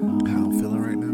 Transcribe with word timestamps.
How 0.00 0.06
I'm 0.06 0.58
feeling 0.58 0.80
right 0.80 0.96
now? 0.96 1.10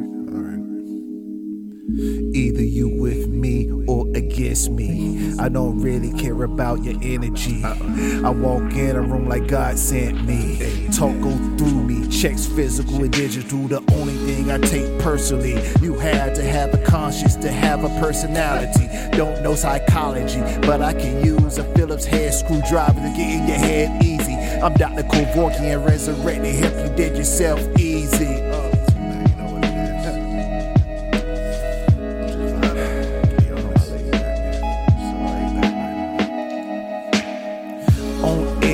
Either 2.37 2.63
you 2.63 2.89
with 2.89 3.27
me 3.27 3.69
or 3.89 4.07
against 4.15 4.71
me. 4.71 5.35
I 5.41 5.49
don't 5.49 5.81
really 5.81 6.13
care 6.13 6.45
about 6.45 6.85
your 6.85 6.95
energy. 7.03 7.65
I 7.65 8.31
walk 8.31 8.75
in 8.75 8.95
a 8.95 9.01
room 9.01 9.29
like 9.29 9.49
God 9.49 9.77
sent 9.77 10.25
me. 10.25 10.89
Talk 10.93 11.21
go 11.21 11.37
through 11.57 11.83
me, 11.83 12.07
checks 12.09 12.47
physical 12.47 13.03
and 13.03 13.13
digital. 13.13 13.67
The 13.67 13.83
only 13.93 14.15
thing 14.15 14.53
I 14.53 14.59
take 14.59 15.01
personally. 15.01 15.55
You 15.83 15.95
had 15.95 16.37
to 16.37 16.45
have 16.45 16.73
a 16.73 16.79
conscience 16.85 17.35
to 17.37 17.51
have 17.51 17.83
a 17.83 17.89
personality. 18.01 18.87
Don't 19.17 19.43
know 19.43 19.57
psychology, 19.57 20.41
but 20.61 20.81
I 20.81 20.93
can 20.93 21.25
use 21.25 21.59
a 21.59 21.65
Phillips 21.75 22.05
head 22.05 22.33
screwdriver 22.35 23.01
to 23.01 23.15
get 23.17 23.31
in 23.31 23.49
your 23.49 23.59
head 23.59 24.05
easy. 24.05 24.35
I'm 24.63 24.75
Dr. 24.75 25.03
Kevorkian, 25.03 25.85
resurrected, 25.85 26.65
if 26.65 26.89
you 26.89 26.97
did 26.97 27.17
yourself 27.17 27.61
easy. 27.81 27.96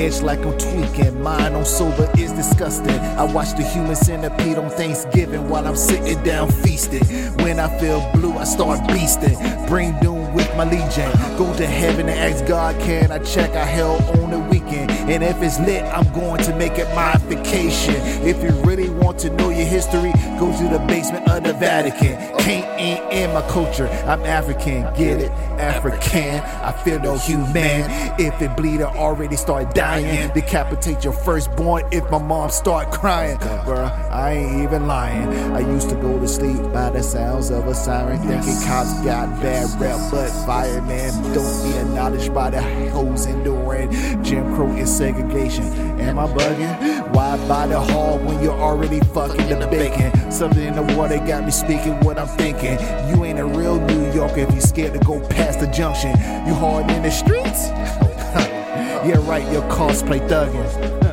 Edge 0.03 0.21
like 0.21 0.41
I'm 0.41 0.57
tweaking. 0.59 1.23
Mine 1.23 1.55
on 1.55 1.65
sober 1.65 2.11
is 2.19 2.33
disgusting. 2.33 2.99
I 3.21 3.25
watch 3.25 3.53
the 3.57 3.63
human 3.63 3.97
centipede 3.97 4.59
on 4.59 4.71
Thanksgiving 4.71 5.49
while 5.49 5.67
I'm 5.67 5.77
sitting 5.77 6.23
down 6.23 6.51
feasting. 6.51 7.05
When 7.45 7.61
I 7.61 7.69
feel 7.79 8.01
blue, 8.13 8.33
I 8.37 8.45
start 8.45 8.81
beasting. 8.91 9.37
Bring 9.69 9.99
doom 10.01 10.35
with 10.35 10.51
my 10.57 10.65
legion. 10.65 11.11
Go 11.39 11.55
to 11.57 11.67
heaven 11.67 12.09
and 12.09 12.19
ask 12.19 12.45
God, 12.47 12.79
can 12.81 13.13
I 13.13 13.19
check 13.19 13.51
our 13.51 13.65
hell 13.65 13.97
on 14.21 14.31
the 14.31 14.39
weekend? 14.39 14.91
And 15.13 15.23
if 15.23 15.43
it's 15.43 15.61
lit, 15.61 15.85
I'm 15.85 16.11
going 16.15 16.43
to 16.45 16.57
make 16.57 16.79
it 16.79 16.89
my 16.95 17.15
vacation. 17.27 17.97
If 18.27 18.43
you 18.43 18.49
really 18.63 18.89
want 18.89 19.19
to 19.19 19.31
know 19.37 19.51
your 19.51 19.67
history, 19.67 20.11
go 20.39 20.51
to 20.57 20.69
the 20.69 20.83
basement 20.89 21.29
of 21.29 21.45
the 21.45 21.53
Vatican. 21.53 22.17
Can't 22.39 22.81
ain't 22.81 23.13
in 23.13 23.35
my 23.35 23.43
culture. 23.43 23.89
I'm 24.07 24.23
African, 24.23 24.83
get 24.95 25.21
it? 25.21 25.31
African. 25.61 26.41
I 26.41 26.73
feel 26.73 26.99
no 26.99 27.19
human. 27.19 27.85
If 28.19 28.41
it 28.41 28.57
bleed, 28.57 28.81
I 28.81 28.87
already 28.87 29.37
start 29.37 29.75
dying. 29.75 30.33
Decapitate 30.33 31.05
your 31.05 31.13
firstborn 31.13 31.85
if 31.93 32.11
my 32.11 32.17
mom 32.17 32.49
start 32.49 32.91
crying. 32.91 33.37
Bruh, 33.37 33.91
I 34.11 34.33
ain't 34.33 34.63
even 34.63 34.87
lying. 34.87 35.29
I 35.53 35.61
used 35.61 35.91
to 35.91 35.95
go 35.97 36.19
to 36.19 36.27
sleep 36.27 36.61
by 36.73 36.89
the 36.89 37.03
sounds 37.03 37.51
of 37.51 37.67
a 37.67 37.75
siren, 37.75 38.19
thinking 38.21 38.61
cops 38.67 38.99
got 39.05 39.29
bad 39.43 39.69
rep, 39.79 40.01
but 40.11 40.31
fireman 40.47 41.13
don't 41.35 41.65
be 41.65 41.79
acknowledged 41.79 42.33
by 42.33 42.49
the 42.49 42.63
hoes 42.91 43.27
enduring. 43.27 43.93
Jim 44.25 44.55
Crow 44.55 44.73
is 44.75 45.02
segregation. 45.03 45.65
Am 45.99 46.17
I 46.17 46.29
bugging? 46.29 47.13
Why 47.13 47.37
buy 47.49 47.67
the 47.67 47.81
hall 47.81 48.19
when 48.19 48.41
you're 48.41 48.61
already 48.69 49.01
fucking 49.01 49.59
the 49.59 49.67
bacon? 49.67 50.31
Something 50.31 50.63
in 50.63 50.77
the 50.77 50.95
water 50.97 51.19
got 51.19 51.45
me 51.45 51.51
speaking 51.51 51.99
what 52.05 52.21
I'm 52.21 52.29
thinking. 52.29 52.79
You 53.09 53.25
ain't 53.25 53.41
a 53.41 53.45
real 53.45 53.81
New 53.81 54.13
Yorker 54.13 54.43
if 54.43 54.55
you 54.55 54.61
scared 54.61 54.93
to 54.93 55.01
go 55.01 55.19
past 55.27 55.59
the 55.59 55.67
junction. 55.67 56.11
You 56.47 56.55
hard 56.55 56.89
in 56.93 57.03
the 57.03 57.11
streets? 57.11 57.67
yeah, 59.09 59.19
right, 59.29 59.53
your 59.53 59.63
cosplay 59.63 60.21
thugging. 60.29 61.12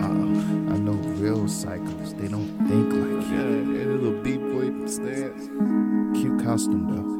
Uh, 0.00 0.74
I 0.74 0.78
know 0.78 0.92
real 1.18 1.44
psychos, 1.44 2.16
they 2.18 2.28
don't 2.28 2.48
think 2.68 2.92
like 2.92 3.30
you. 3.30 3.36
Yeah, 3.36 3.82
and 3.82 3.90
a 3.90 3.94
little 3.94 4.22
beat 4.22 4.40
boy 4.40 4.86
stance. 4.86 5.48
Cute 6.18 6.44
costume 6.44 6.86
though. 6.94 7.17